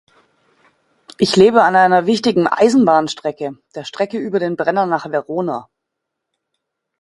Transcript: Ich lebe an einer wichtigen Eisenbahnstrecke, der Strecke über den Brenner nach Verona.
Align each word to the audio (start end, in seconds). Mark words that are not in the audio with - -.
Ich 1.19 1.35
lebe 1.35 1.61
an 1.61 1.75
einer 1.75 2.07
wichtigen 2.07 2.47
Eisenbahnstrecke, 2.47 3.53
der 3.75 3.83
Strecke 3.83 4.17
über 4.17 4.39
den 4.39 4.55
Brenner 4.55 4.87
nach 4.87 5.05
Verona. 5.11 5.69